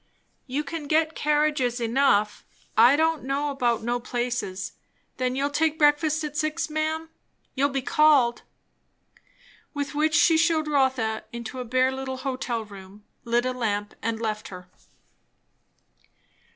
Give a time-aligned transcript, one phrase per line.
[0.47, 2.43] "You can get carriages enough.
[2.75, 4.71] I don't know about no places.
[5.17, 7.09] Then you'll take breakfast at six, ma'am?
[7.53, 8.41] You'll be called."
[9.75, 14.19] With which she shewed Rotha into a bare little hotel room, lit a lamp, and
[14.19, 14.71] left her.